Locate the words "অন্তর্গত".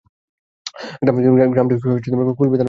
2.27-2.59